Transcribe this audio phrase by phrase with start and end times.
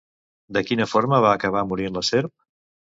[0.57, 2.39] De quina forma va acabar morint la serp?